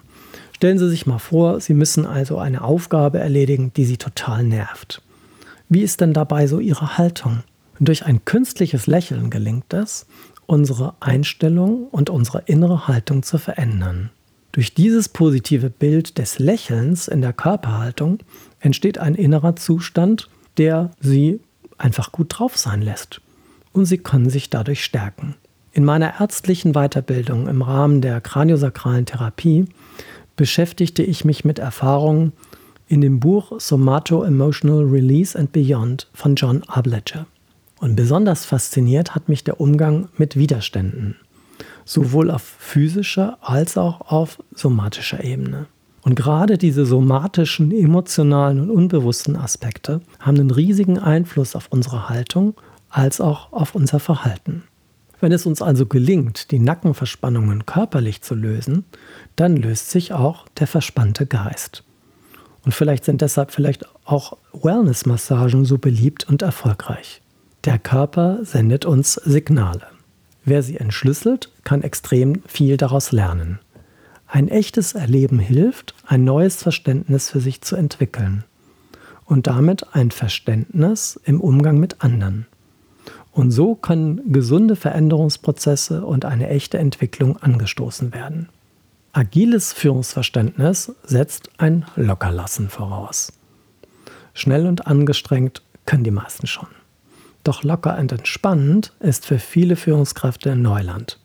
stellen 0.57 0.79
Sie 0.79 0.89
sich 0.89 1.07
mal 1.07 1.19
vor, 1.19 1.61
Sie 1.61 1.75
müssen 1.75 2.07
also 2.07 2.39
eine 2.39 2.65
Aufgabe 2.65 3.19
erledigen, 3.19 3.73
die 3.77 3.85
Sie 3.85 3.99
total 3.99 4.45
nervt. 4.45 5.03
Wie 5.69 5.83
ist 5.83 6.01
denn 6.01 6.15
dabei 6.15 6.47
so 6.47 6.59
Ihre 6.59 6.97
Haltung? 6.97 7.43
Durch 7.83 8.05
ein 8.05 8.27
künstliches 8.27 8.87
Lächeln 8.87 9.31
gelingt 9.31 9.73
es, 9.73 10.07
unsere 10.51 10.95
Einstellung 10.99 11.87
und 11.93 12.11
unsere 12.11 12.43
innere 12.47 12.89
Haltung 12.89 13.23
zu 13.23 13.39
verändern. 13.39 14.11
Durch 14.51 14.75
dieses 14.75 15.09
positive 15.09 15.71
Bild 15.71 16.19
des 16.19 16.41
Lächelns 16.41 17.07
in 17.07 17.21
der 17.21 17.33
Körperhaltung 17.33 18.19
entsteht 18.59 18.99
ein 18.99 19.15
innerer 19.15 19.55
Zustand, 19.55 20.29
der 20.57 20.91
sie 20.99 21.39
einfach 21.79 22.11
gut 22.11 22.37
drauf 22.37 22.59
sein 22.59 22.83
lässt. 22.83 23.21
Und 23.73 23.85
sie 23.85 23.99
können 23.99 24.29
sich 24.29 24.51
dadurch 24.51 24.83
stärken. 24.83 25.37
In 25.73 25.85
meiner 25.85 26.19
ärztlichen 26.21 26.73
Weiterbildung 26.73 27.47
im 27.47 27.63
Rahmen 27.63 28.01
der 28.01 28.21
kraniosakralen 28.21 29.07
Therapie 29.07 29.67
beschäftigte 30.35 31.05
ich 31.05 31.25
mich 31.25 31.45
mit 31.45 31.61
Erfahrungen 31.61 32.33
in 32.89 33.01
dem 33.01 33.21
Buch 33.21 33.61
Somato 33.61 34.25
Emotional 34.25 34.83
Release 34.83 35.39
and 35.39 35.53
Beyond 35.53 36.09
von 36.13 36.35
John 36.35 36.65
Abledger. 36.67 37.27
Und 37.81 37.97
besonders 37.97 38.45
fasziniert 38.45 39.15
hat 39.15 39.31
mich 39.31 39.43
der 39.43 39.59
Umgang 39.59 40.09
mit 40.19 40.37
Widerständen, 40.37 41.17
sowohl 41.87 42.31
auf 42.31 42.43
physischer 42.43 43.39
als 43.41 43.79
auch 43.79 44.03
auf 44.03 44.39
somatischer 44.55 45.25
Ebene. 45.25 45.67
Und 46.03 46.15
gerade 46.15 46.59
diese 46.59 46.85
somatischen, 46.85 47.73
emotionalen 47.73 48.61
und 48.61 48.71
unbewussten 48.71 49.35
Aspekte 49.35 50.03
haben 50.19 50.39
einen 50.39 50.51
riesigen 50.51 50.99
Einfluss 50.99 51.57
auf 51.57 51.69
unsere 51.71 52.11
Haltung, 52.11 52.55
als 52.91 53.21
auch 53.21 53.53
auf 53.53 53.75
unser 53.75 53.99
Verhalten. 53.99 54.65
Wenn 55.21 55.33
es 55.33 55.47
uns 55.47 55.63
also 55.63 55.87
gelingt, 55.87 56.51
die 56.51 56.59
Nackenverspannungen 56.59 57.65
körperlich 57.65 58.21
zu 58.21 58.35
lösen, 58.35 58.85
dann 59.37 59.57
löst 59.57 59.91
sich 59.91 60.13
auch 60.13 60.49
der 60.59 60.67
verspannte 60.67 61.27
Geist. 61.27 61.83
Und 62.65 62.75
vielleicht 62.75 63.05
sind 63.05 63.23
deshalb 63.23 63.53
vielleicht 63.53 63.87
auch 64.05 64.37
Wellness-Massagen 64.53 65.65
so 65.65 65.79
beliebt 65.79 66.29
und 66.29 66.43
erfolgreich. 66.43 67.23
Der 67.65 67.79
Körper 67.79 68.39
sendet 68.43 68.87
uns 68.87 69.15
Signale. 69.15 69.87
Wer 70.47 70.63
sie 70.63 70.79
entschlüsselt, 70.79 71.53
kann 71.63 71.83
extrem 71.83 72.43
viel 72.47 72.79
daraus 72.79 73.13
lernen. 73.13 73.59
Ein 74.27 74.49
echtes 74.49 74.95
Erleben 74.95 75.39
hilft, 75.39 75.95
ein 76.07 76.25
neues 76.25 76.63
Verständnis 76.63 77.29
für 77.29 77.41
sich 77.41 77.61
zu 77.61 77.77
entwickeln 77.77 78.45
und 79.27 79.47
damit 79.47 79.95
ein 79.95 80.11
Verständnis 80.11 81.21
im 81.25 81.39
Umgang 81.41 81.79
mit 81.79 82.03
anderen. 82.03 82.47
Und 83.31 83.51
so 83.51 83.75
können 83.75 84.33
gesunde 84.33 84.75
Veränderungsprozesse 84.75 86.07
und 86.07 86.25
eine 86.25 86.49
echte 86.49 86.79
Entwicklung 86.79 87.37
angestoßen 87.37 88.15
werden. 88.15 88.49
Agiles 89.13 89.75
Führungsverständnis 89.75 90.95
setzt 91.05 91.51
ein 91.59 91.85
Lockerlassen 91.95 92.71
voraus. 92.71 93.33
Schnell 94.33 94.67
und 94.67 94.87
angestrengt 94.87 95.63
können 95.85 96.05
die 96.05 96.11
meisten 96.11 96.47
schon. 96.47 96.69
Doch 97.45 97.63
locker 97.63 97.99
und 97.99 98.13
entspannend 98.13 98.93
ist 99.01 99.27
für 99.27 99.39
viele 99.39 99.77
Führungskräfte 99.77 100.57
Neuland. 100.57 101.19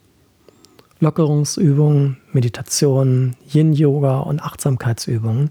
Lockerungsübungen, 1.00 2.18
Meditationen, 2.32 3.36
Yin-Yoga 3.52 4.20
und 4.20 4.42
Achtsamkeitsübungen 4.42 5.50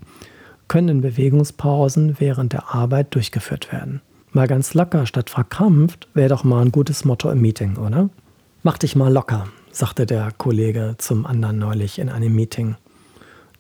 können 0.69 0.89
in 0.89 1.01
Bewegungspausen 1.03 2.17
während 2.19 2.55
der 2.55 2.75
Arbeit 2.75 3.15
durchgeführt 3.15 3.71
werden. 3.71 4.01
Mal 4.33 4.49
ganz 4.49 4.75
locker 4.75 5.07
statt 5.07 5.31
verkrampft 5.31 6.09
wäre 6.15 6.31
doch 6.31 6.45
mal 6.45 6.63
ein 6.63 6.73
gutes 6.73 7.05
Motto 7.05 7.31
im 7.31 7.41
Meeting, 7.41 7.77
oder? 7.77 8.09
Mach 8.63 8.79
dich 8.79 8.97
mal 8.97 9.13
locker, 9.13 9.47
sagte 9.71 10.07
der 10.07 10.33
Kollege 10.33 10.95
zum 10.99 11.27
anderen 11.27 11.59
neulich 11.59 11.99
in 11.99 12.09
einem 12.09 12.35
Meeting. 12.35 12.77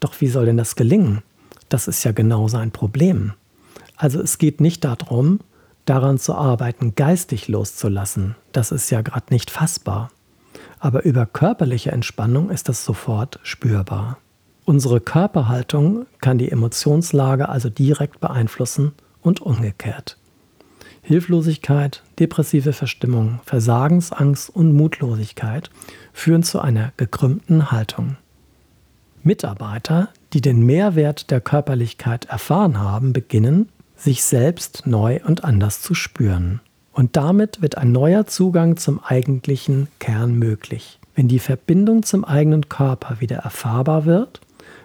Doch 0.01 0.21
wie 0.21 0.29
soll 0.29 0.47
denn 0.47 0.57
das 0.57 0.77
gelingen? 0.77 1.23
Das 1.69 1.87
ist 1.87 2.03
ja 2.05 2.13
genau 2.13 2.49
sein 2.49 2.71
Problem. 2.71 3.35
Also 3.97 4.21
es 4.21 4.39
geht 4.39 4.61
nicht 4.61 4.85
darum, 4.85 5.41
daran 5.85 6.19
zu 6.19 6.35
arbeiten, 6.35 6.95
geistig 6.95 7.49
loszulassen. 7.49 8.37
Das 8.53 8.73
ist 8.73 8.91
ja 8.91 9.03
gerade 9.03 9.27
nicht 9.31 9.51
fassbar. 9.51 10.11
Aber 10.79 11.05
über 11.05 11.27
körperliche 11.27 11.93
Entspannung 11.93 12.51
ist 12.51 12.69
das 12.69 12.85
sofort 12.85 13.39
spürbar. 13.43 14.19
Unsere 14.65 15.01
Körperhaltung 15.01 16.07
kann 16.21 16.39
die 16.39 16.51
Emotionslage 16.51 17.49
also 17.49 17.69
direkt 17.69 18.21
beeinflussen 18.21 18.93
und 19.21 19.41
umgekehrt. 19.41 20.17
Hilflosigkeit, 21.03 22.03
depressive 22.19 22.73
Verstimmung, 22.73 23.41
Versagensangst 23.45 24.49
und 24.49 24.73
Mutlosigkeit 24.73 25.69
führen 26.15 26.43
zu 26.43 26.61
einer 26.61 26.93
gekrümmten 26.97 27.71
Haltung. 27.71 28.17
Mitarbeiter, 29.23 30.09
die 30.33 30.41
den 30.41 30.65
Mehrwert 30.65 31.31
der 31.31 31.43
Körperlichkeit 31.43 32.25
erfahren 32.27 32.81
haben, 32.81 33.13
beginnen, 33.13 33.69
sich 33.97 34.25
selbst 34.25 34.87
neu 34.87 35.21
und 35.25 35.45
anders 35.45 35.81
zu 35.81 35.95
spüren. 35.95 36.61
Und 36.93 37.17
damit 37.17 37.61
wird 37.61 37.77
ein 37.77 37.93
neuer 37.93 38.27
Zugang 38.27 38.77
zum 38.77 39.03
eigentlichen 39.03 39.89
Kern 39.99 40.35
möglich. 40.39 41.01
Wenn 41.15 41.29
die 41.29 41.39
Verbindung 41.39 42.03
zum 42.03 42.25
eigenen 42.25 42.69
Körper 42.69 43.21
wieder 43.21 43.39
erfahrbar 43.39 44.05
wird, 44.05 44.41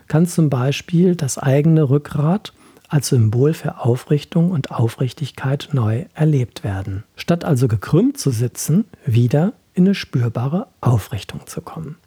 kann 0.08 0.26
zum 0.26 0.50
Beispiel 0.50 1.16
das 1.16 1.38
eigene 1.38 1.90
Rückgrat 1.90 2.54
als 2.88 3.10
Symbol 3.10 3.54
für 3.54 3.80
Aufrichtung 3.80 4.52
und 4.52 4.72
Aufrichtigkeit 4.72 5.70
neu 5.72 6.06
erlebt 6.16 6.64
werden. 6.64 7.04
Statt 7.16 7.46
also 7.46 7.68
gekrümmt 7.68 8.18
zu 8.18 8.32
sitzen, 8.32 8.86
wieder 9.06 9.54
in 9.74 9.86
eine 9.86 9.96
spürbare 9.96 10.68
Aufrichtung 10.82 11.46
zu 11.46 11.62
kommen. 11.62 11.98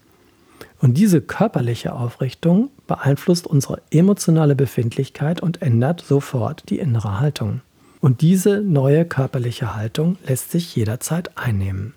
Und 0.82 0.98
diese 0.98 1.20
körperliche 1.20 1.94
Aufrichtung 1.94 2.70
beeinflusst 2.88 3.46
unsere 3.46 3.80
emotionale 3.92 4.56
Befindlichkeit 4.56 5.40
und 5.40 5.62
ändert 5.62 6.00
sofort 6.00 6.68
die 6.70 6.80
innere 6.80 7.20
Haltung. 7.20 7.60
Und 8.00 8.20
diese 8.20 8.60
neue 8.62 9.04
körperliche 9.04 9.76
Haltung 9.76 10.16
lässt 10.26 10.50
sich 10.50 10.74
jederzeit 10.74 11.38
einnehmen. 11.38 11.94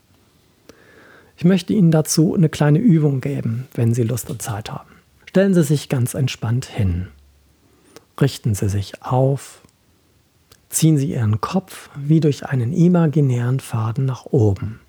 Ich 1.35 1.45
möchte 1.45 1.73
Ihnen 1.73 1.89
dazu 1.89 2.35
eine 2.35 2.47
kleine 2.47 2.77
Übung 2.77 3.21
geben, 3.21 3.67
wenn 3.73 3.95
Sie 3.95 4.03
Lust 4.03 4.29
und 4.29 4.43
Zeit 4.43 4.71
haben. 4.71 4.91
Stellen 5.25 5.55
Sie 5.55 5.63
sich 5.63 5.89
ganz 5.89 6.13
entspannt 6.13 6.65
hin. 6.65 7.07
Richten 8.21 8.53
Sie 8.53 8.69
sich 8.69 9.01
auf. 9.01 9.61
Ziehen 10.69 10.99
Sie 10.99 11.09
Ihren 11.09 11.41
Kopf 11.41 11.89
wie 11.95 12.19
durch 12.19 12.45
einen 12.45 12.71
imaginären 12.71 13.59
Faden 13.59 14.05
nach 14.05 14.27
oben. 14.27 14.79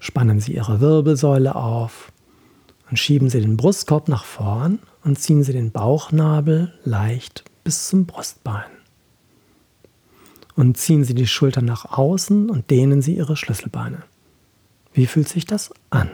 Spannen 0.00 0.40
Sie 0.40 0.54
Ihre 0.54 0.80
Wirbelsäule 0.80 1.54
auf 1.54 2.10
und 2.90 2.98
schieben 2.98 3.28
Sie 3.30 3.40
den 3.40 3.56
Brustkorb 3.56 4.08
nach 4.08 4.24
vorn 4.24 4.78
und 5.04 5.18
ziehen 5.18 5.42
Sie 5.42 5.52
den 5.52 5.70
Bauchnabel 5.70 6.72
leicht 6.84 7.44
bis 7.64 7.88
zum 7.88 8.06
Brustbein. 8.06 8.64
Und 10.54 10.76
ziehen 10.76 11.04
Sie 11.04 11.14
die 11.14 11.26
Schultern 11.26 11.64
nach 11.64 11.98
außen 11.98 12.48
und 12.48 12.70
dehnen 12.70 13.02
Sie 13.02 13.16
Ihre 13.16 13.36
Schlüsselbeine. 13.36 14.02
Wie 14.94 15.06
fühlt 15.06 15.28
sich 15.28 15.44
das 15.44 15.72
an? 15.90 16.10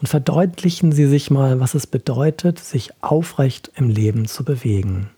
Und 0.00 0.06
verdeutlichen 0.06 0.92
Sie 0.92 1.06
sich 1.06 1.30
mal, 1.30 1.60
was 1.60 1.74
es 1.74 1.86
bedeutet, 1.86 2.58
sich 2.58 2.90
aufrecht 3.02 3.70
im 3.74 3.90
Leben 3.90 4.26
zu 4.26 4.44
bewegen. 4.44 5.10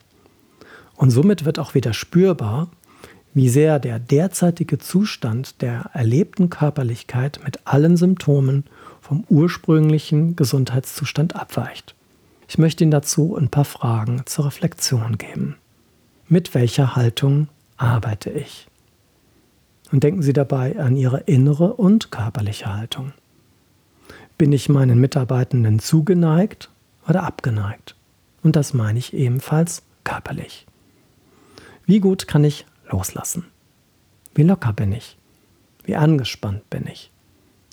Und 0.97 1.11
somit 1.11 1.45
wird 1.45 1.59
auch 1.61 1.75
wieder 1.75 1.93
spürbar, 1.93 2.69
wie 3.35 3.49
sehr 3.49 3.79
der 3.79 3.99
derzeitige 3.99 4.79
Zustand 4.79 5.63
der 5.63 5.91
erlebten 5.93 6.51
Körperlichkeit 6.51 7.41
mit 7.45 7.61
allen 7.65 7.97
Symptomen 7.97 8.65
vom 9.13 9.25
ursprünglichen 9.29 10.37
Gesundheitszustand 10.37 11.37
abweicht. 11.37 11.95
Ich 12.49 12.57
möchte 12.57 12.83
Ihnen 12.83 12.91
dazu 12.91 13.37
ein 13.37 13.51
paar 13.51 13.67
Fragen 13.67 14.23
zur 14.25 14.47
Reflexion 14.47 15.19
geben. 15.19 15.57
Mit 16.29 16.55
welcher 16.55 16.97
Haltung 16.97 17.49
arbeite 17.77 18.31
ich? 18.31 18.69
Und 19.91 20.03
denken 20.03 20.23
Sie 20.23 20.33
dabei 20.33 20.79
an 20.79 20.97
Ihre 20.97 21.19
innere 21.25 21.75
und 21.75 22.11
körperliche 22.11 22.75
Haltung. 22.75 23.13
Bin 24.39 24.51
ich 24.51 24.71
meinen 24.71 24.99
Mitarbeitenden 24.99 25.79
zugeneigt 25.79 26.71
oder 27.07 27.25
abgeneigt? 27.25 27.97
Und 28.43 28.57
das 28.57 28.73
meine 28.73 28.99
ich 28.99 29.13
ebenfalls 29.13 29.83
körperlich. 30.05 30.67
Wie 31.85 32.01
gut 32.01 32.27
kann 32.27 32.45
ich 32.45 32.65
loslassen? 32.91 33.45
Wie 34.35 34.43
locker 34.43 34.73
bin 34.73 34.91
ich? 34.93 35.19
Wie 35.85 35.97
angespannt 35.97 36.71
bin 36.71 36.87
ich? 36.87 37.12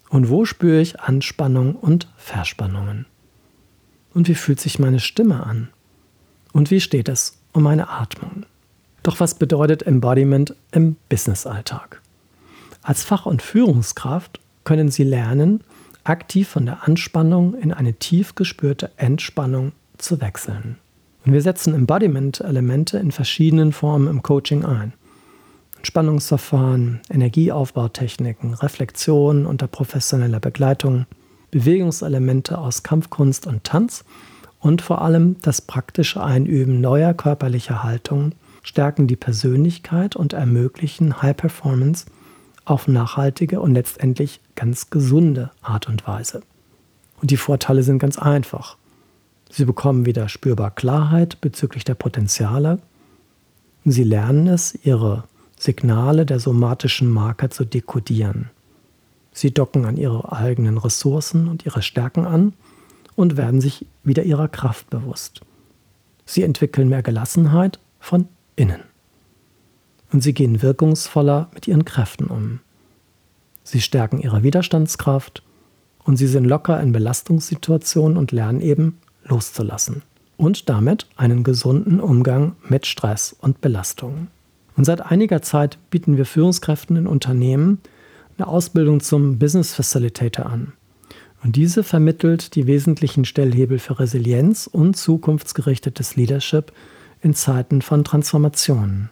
Und 0.09 0.29
wo 0.29 0.45
spüre 0.45 0.81
ich 0.81 0.99
Anspannung 0.99 1.75
und 1.75 2.07
Verspannungen? 2.17 3.05
Und 4.13 4.27
wie 4.27 4.35
fühlt 4.35 4.59
sich 4.59 4.79
meine 4.79 4.99
Stimme 4.99 5.43
an? 5.45 5.69
Und 6.51 6.71
wie 6.71 6.81
steht 6.81 7.09
es 7.09 7.37
um 7.53 7.63
meine 7.63 7.89
Atmung? 7.89 8.45
Doch 9.03 9.19
was 9.19 9.35
bedeutet 9.35 9.83
Embodiment 9.83 10.55
im 10.71 10.95
Businessalltag? 11.09 12.01
Als 12.81 13.03
Fach- 13.03 13.25
und 13.25 13.41
Führungskraft 13.41 14.39
können 14.63 14.89
Sie 14.89 15.03
lernen, 15.03 15.63
aktiv 16.03 16.47
von 16.47 16.65
der 16.65 16.87
Anspannung 16.87 17.53
in 17.53 17.71
eine 17.71 17.93
tief 17.93 18.35
gespürte 18.35 18.91
Entspannung 18.97 19.73
zu 19.97 20.21
wechseln. 20.21 20.77
Und 21.25 21.33
wir 21.33 21.41
setzen 21.41 21.75
Embodiment-Elemente 21.75 22.97
in 22.97 23.11
verschiedenen 23.11 23.73
Formen 23.73 24.07
im 24.07 24.23
Coaching 24.23 24.65
ein. 24.65 24.93
Entspannungsverfahren, 25.79 26.99
Energieaufbautechniken, 27.09 28.53
Reflexion 28.53 29.45
unter 29.45 29.67
professioneller 29.67 30.41
Begleitung, 30.41 31.05
Bewegungselemente 31.51 32.57
aus 32.57 32.83
Kampfkunst 32.83 33.47
und 33.47 33.63
Tanz 33.63 34.03
und 34.59 34.81
vor 34.81 35.01
allem 35.01 35.37
das 35.41 35.61
praktische 35.61 36.21
Einüben 36.21 36.81
neuer 36.81 37.13
körperlicher 37.13 37.81
Haltungen 37.81 38.35
stärken 38.61 39.07
die 39.07 39.15
Persönlichkeit 39.15 40.17
und 40.17 40.33
ermöglichen 40.33 41.21
High 41.21 41.37
Performance 41.37 42.07
auf 42.65 42.89
nachhaltige 42.89 43.61
und 43.61 43.73
letztendlich 43.73 44.41
ganz 44.55 44.89
gesunde 44.89 45.51
Art 45.61 45.87
und 45.87 46.05
Weise. 46.05 46.41
Und 47.21 47.31
die 47.31 47.37
Vorteile 47.37 47.83
sind 47.83 47.99
ganz 47.99 48.19
einfach. 48.19 48.75
Sie 49.49 49.63
bekommen 49.63 50.05
wieder 50.05 50.27
spürbar 50.27 50.71
Klarheit 50.71 51.39
bezüglich 51.39 51.85
der 51.85 51.95
Potenziale. 51.95 52.79
Sie 53.85 54.03
lernen 54.03 54.47
es, 54.47 54.77
ihre 54.83 55.23
Signale 55.59 56.25
der 56.25 56.39
somatischen 56.39 57.09
Marker 57.09 57.49
zu 57.49 57.65
dekodieren. 57.65 58.49
Sie 59.33 59.53
docken 59.53 59.85
an 59.85 59.97
ihre 59.97 60.31
eigenen 60.31 60.77
Ressourcen 60.77 61.49
und 61.49 61.65
ihre 61.65 61.81
Stärken 61.81 62.25
an 62.25 62.53
und 63.15 63.35
werden 63.35 63.59
sich 63.59 63.85
wieder 64.03 64.23
ihrer 64.23 64.47
Kraft 64.47 64.89
bewusst. 64.89 65.41
Sie 66.25 66.43
entwickeln 66.43 66.87
mehr 66.87 67.03
Gelassenheit 67.03 67.79
von 67.99 68.29
innen. 68.55 68.81
Und 70.13 70.23
sie 70.23 70.33
gehen 70.33 70.61
wirkungsvoller 70.61 71.49
mit 71.53 71.67
ihren 71.67 71.83
Kräften 71.83 72.27
um. 72.27 72.61
Sie 73.63 73.81
stärken 73.81 74.19
ihre 74.19 74.41
Widerstandskraft 74.41 75.43
und 76.05 76.15
sie 76.15 76.27
sind 76.27 76.45
locker 76.45 76.79
in 76.81 76.93
Belastungssituationen 76.93 78.17
und 78.17 78.31
lernen 78.31 78.61
eben 78.61 78.97
loszulassen 79.25 80.03
und 80.37 80.69
damit 80.69 81.05
einen 81.17 81.43
gesunden 81.43 81.99
Umgang 81.99 82.55
mit 82.67 82.87
Stress 82.87 83.35
und 83.41 83.59
Belastungen. 83.59 84.29
Und 84.79 84.85
seit 84.85 85.01
einiger 85.01 85.41
Zeit 85.41 85.77
bieten 85.89 86.15
wir 86.15 86.25
Führungskräften 86.25 86.95
in 86.95 87.05
Unternehmen 87.05 87.79
eine 88.37 88.47
Ausbildung 88.47 89.01
zum 89.01 89.37
Business 89.37 89.73
Facilitator 89.73 90.45
an. 90.45 90.71
Und 91.43 91.57
diese 91.57 91.83
vermittelt 91.83 92.55
die 92.55 92.65
wesentlichen 92.65 93.25
Stellhebel 93.25 93.77
für 93.77 93.99
Resilienz 93.99 94.67
und 94.67 94.95
zukunftsgerichtetes 94.95 96.15
Leadership 96.15 96.71
in 97.21 97.33
Zeiten 97.33 97.81
von 97.81 98.05
Transformationen. 98.05 99.09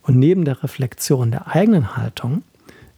Und 0.00 0.18
neben 0.18 0.46
der 0.46 0.62
Reflexion 0.62 1.32
der 1.32 1.48
eigenen 1.48 1.98
Haltung 1.98 2.42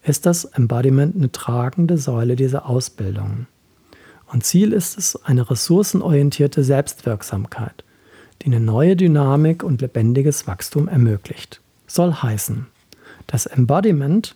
ist 0.04 0.26
das 0.26 0.44
Embodiment 0.44 1.16
eine 1.16 1.32
tragende 1.32 1.98
Säule 1.98 2.36
dieser 2.36 2.66
Ausbildung. 2.66 3.48
Und 4.32 4.44
Ziel 4.44 4.72
ist 4.72 4.96
es 4.96 5.16
eine 5.24 5.50
ressourcenorientierte 5.50 6.62
Selbstwirksamkeit, 6.62 7.82
die 8.42 8.46
eine 8.46 8.60
neue 8.60 8.94
Dynamik 8.94 9.64
und 9.64 9.80
lebendiges 9.80 10.46
Wachstum 10.46 10.86
ermöglicht. 10.86 11.62
Soll 11.94 12.12
heißen, 12.12 12.66
das 13.28 13.46
Embodiment 13.46 14.34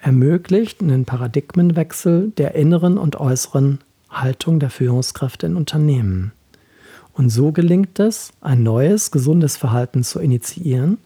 ermöglicht 0.00 0.82
einen 0.82 1.04
Paradigmenwechsel 1.04 2.32
der 2.36 2.56
inneren 2.56 2.98
und 2.98 3.20
äußeren 3.20 3.78
Haltung 4.10 4.58
der 4.58 4.70
Führungskräfte 4.70 5.46
in 5.46 5.54
Unternehmen. 5.54 6.32
Und 7.12 7.30
so 7.30 7.52
gelingt 7.52 8.00
es, 8.00 8.32
ein 8.40 8.64
neues, 8.64 9.12
gesundes 9.12 9.56
Verhalten 9.56 10.02
zu 10.02 10.18
initiieren 10.18 10.98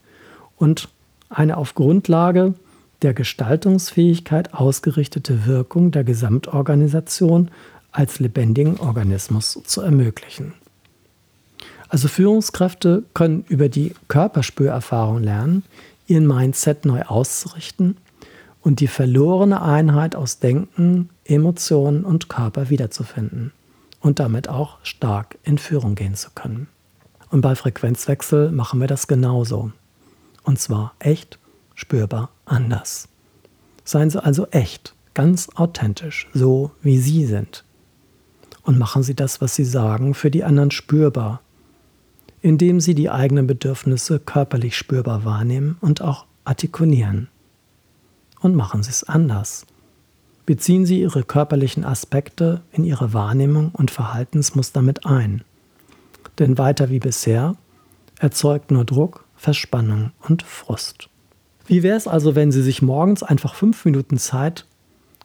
und 0.57 0.89
eine 1.29 1.59
auf 1.59 1.75
Grundlage 1.75 2.55
der 3.03 3.13
Gestaltungsfähigkeit 3.13 4.55
ausgerichtete 4.55 5.45
Wirkung 5.45 5.91
der 5.91 6.05
Gesamtorganisation 6.05 7.51
als 7.93 8.21
lebendigen 8.21 8.81
Organismus 8.81 9.61
zu 9.67 9.83
ermöglichen. 9.83 10.55
Also 11.91 12.07
Führungskräfte 12.07 13.03
können 13.15 13.45
über 13.49 13.69
die 13.69 13.95
Körperspürerfahrung 14.07 15.23
lernen, 15.25 15.65
ihren 16.07 16.27
Mindset 16.27 16.85
neu 16.85 17.03
auszurichten 17.03 17.97
und 18.63 18.79
die 18.79 18.87
verlorene 18.87 19.61
Einheit 19.61 20.15
aus 20.15 20.39
Denken, 20.39 21.11
Emotionen 21.25 22.05
und 22.05 22.29
Körper 22.29 22.71
wiederzufinden 22.71 23.53
und 24.01 24.21
damit 24.21 24.49
auch 24.49 24.79
stark 24.85 25.37
in 25.43 25.59
Führung 25.59 25.97
gehen 25.97 26.15
zu 26.15 26.31
können. 26.33 26.69
Und 27.29 27.41
bei 27.41 27.57
Frequenzwechsel 27.57 28.53
machen 28.53 28.81
wir 28.81 28.87
das 28.87 29.09
genauso. 29.09 29.73
Und 30.45 30.61
zwar 30.61 30.95
echt, 31.01 31.41
spürbar 31.75 32.31
anders. 32.45 33.09
Seien 33.85 34.11
Sie 34.11 34.23
also 34.23 34.47
echt, 34.53 34.95
ganz 35.15 35.49
authentisch, 35.57 36.29
so 36.35 36.71
wie 36.83 36.99
Sie 36.99 37.27
sind. 37.27 37.65
Und 38.63 38.79
machen 38.79 39.03
Sie 39.03 39.15
das, 39.15 39.41
was 39.41 39.57
Sie 39.57 39.65
sagen, 39.65 40.15
für 40.15 40.31
die 40.31 40.45
anderen 40.45 40.71
spürbar, 40.71 41.41
indem 42.43 42.81
Sie 42.81 42.95
die 42.95 43.11
eigenen 43.11 43.47
Bedürfnisse 43.47 44.19
körperlich 44.19 44.77
spürbar 44.77 45.25
wahrnehmen 45.25 45.77
und 45.81 46.03
auch 46.03 46.27
artikulieren 46.45 47.29
und 48.41 48.55
machen 48.55 48.83
Sie 48.83 48.91
es 48.91 49.05
anders. 49.05 49.67
Beziehen 50.47 50.87
Sie 50.87 51.01
Ihre 51.01 51.23
körperlichen 51.23 51.85
Aspekte 51.85 52.63
in 52.73 52.85
Ihre 52.85 53.13
Wahrnehmung 53.13 53.71
und 53.73 53.91
Verhaltensmuster 53.91 54.83
mit 54.83 55.07
ein. 55.07 55.45
Denn 56.39 56.59
weiter 56.59 56.91
wie 56.91 56.99
bisher 56.99 57.57
erzeugt 58.19 58.71
nur 58.71 58.85
Druck, 58.85 59.25
Verspannung 59.37 60.13
und 60.29 60.43
Frust. 60.43 61.09
Wie 61.67 61.83
wäre 61.83 61.97
es 61.97 62.09
also, 62.09 62.35
wenn 62.35 62.51
Sie 62.51 62.63
sich 62.63 62.83
morgens 62.83 63.23
einfach 63.23 63.55
fünf 63.55 63.85
Minuten 63.85 64.19
Zeit 64.19 64.67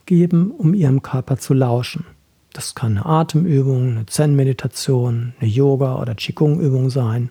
geben, 0.05 0.51
um 0.51 0.73
Ihrem 0.73 1.01
Körper 1.01 1.37
zu 1.37 1.53
lauschen? 1.53 2.05
Das 2.55 2.73
kann 2.73 2.93
eine 2.93 3.05
Atemübung, 3.05 3.89
eine 3.89 4.05
Zen-Meditation, 4.05 5.33
eine 5.41 5.49
Yoga- 5.49 5.99
oder 5.99 6.15
Qigong-Übung 6.15 6.89
sein, 6.89 7.29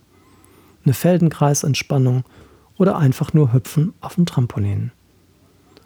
eine 0.83 0.93
Feldenkreisentspannung 0.93 2.23
oder 2.77 2.97
einfach 2.97 3.33
nur 3.33 3.51
Hüpfen 3.51 3.95
auf 4.01 4.13
dem 4.15 4.27
Trampolin. 4.27 4.91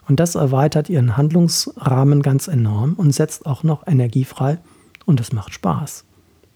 Und 0.06 0.20
das 0.20 0.34
erweitert 0.34 0.90
ihren 0.90 1.16
Handlungsrahmen 1.16 2.20
ganz 2.20 2.48
enorm 2.48 2.92
und 2.98 3.12
setzt 3.12 3.46
auch 3.46 3.62
noch 3.62 3.86
Energie 3.86 4.24
frei 4.24 4.58
und 5.06 5.20
es 5.20 5.32
macht 5.32 5.54
Spaß. 5.54 6.04